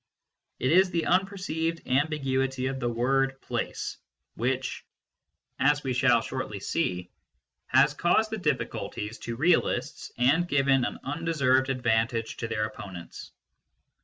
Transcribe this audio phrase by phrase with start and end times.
[0.57, 3.97] It is the unperceived ambiguity of the word" place"
[4.35, 4.83] which,
[5.59, 7.11] as we shall shortly see,
[7.67, 13.31] has caused the difficulties to realists and given an un deserved advantage to their opponents.